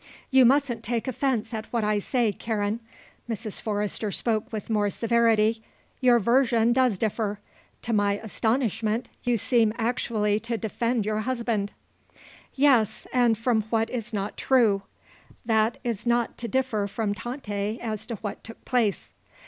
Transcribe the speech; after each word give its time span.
"You 0.31 0.45
mustn't 0.45 0.81
take 0.81 1.07
offence 1.07 1.53
at 1.53 1.67
what 1.67 1.83
I 1.83 1.99
say, 1.99 2.31
Karen," 2.33 2.79
Mrs. 3.29 3.61
Forrester 3.61 4.09
spoke 4.09 4.51
with 4.51 4.67
more 4.67 4.89
severity; 4.89 5.61
"your 5.99 6.17
version 6.17 6.73
does 6.73 6.97
differ. 6.97 7.39
To 7.83 7.93
my 7.93 8.13
astonishment 8.17 9.09
you 9.21 9.37
seem 9.37 9.73
actually 9.77 10.39
to 10.39 10.57
defend 10.57 11.05
your 11.05 11.19
husband." 11.19 11.73
"Yes; 12.55 13.05
from 13.37 13.61
what 13.69 13.91
is 13.91 14.11
not 14.11 14.37
true: 14.37 14.81
that 15.45 15.77
is 15.83 16.07
not 16.07 16.35
to 16.39 16.47
differ 16.47 16.87
from 16.87 17.13
Tante 17.13 17.79
as 17.79 18.07
to 18.07 18.15
what 18.15 18.43
took 18.43 18.65
place." 18.65 19.13